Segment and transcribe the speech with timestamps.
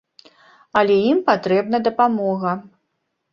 [0.81, 2.57] Але ім патрэбна дапамога.